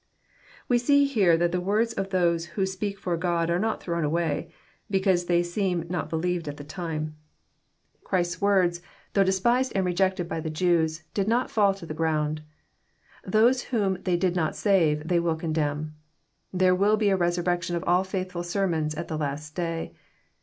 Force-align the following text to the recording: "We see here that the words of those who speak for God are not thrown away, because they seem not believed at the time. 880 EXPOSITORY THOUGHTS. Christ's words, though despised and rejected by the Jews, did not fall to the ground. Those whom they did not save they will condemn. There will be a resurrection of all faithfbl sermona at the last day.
"We 0.67 0.79
see 0.79 1.05
here 1.05 1.37
that 1.37 1.51
the 1.51 1.61
words 1.61 1.93
of 1.93 2.09
those 2.09 2.47
who 2.57 2.65
speak 2.65 2.97
for 2.97 3.15
God 3.15 3.51
are 3.51 3.59
not 3.59 3.83
thrown 3.83 4.03
away, 4.03 4.51
because 4.89 5.25
they 5.25 5.43
seem 5.43 5.85
not 5.91 6.09
believed 6.09 6.47
at 6.47 6.57
the 6.57 6.63
time. 6.63 7.15
880 8.01 8.01
EXPOSITORY 8.01 8.01
THOUGHTS. 8.01 8.09
Christ's 8.09 8.41
words, 8.41 8.81
though 9.13 9.23
despised 9.23 9.71
and 9.75 9.85
rejected 9.85 10.27
by 10.27 10.39
the 10.39 10.49
Jews, 10.49 11.03
did 11.13 11.27
not 11.27 11.51
fall 11.51 11.75
to 11.75 11.85
the 11.85 11.93
ground. 11.93 12.41
Those 13.27 13.65
whom 13.65 14.01
they 14.01 14.17
did 14.17 14.35
not 14.35 14.55
save 14.55 15.07
they 15.07 15.19
will 15.19 15.35
condemn. 15.35 15.93
There 16.51 16.73
will 16.73 16.97
be 16.97 17.09
a 17.09 17.15
resurrection 17.15 17.75
of 17.75 17.83
all 17.85 18.03
faithfbl 18.03 18.43
sermona 18.43 18.97
at 18.97 19.07
the 19.07 19.19
last 19.19 19.53
day. 19.53 19.93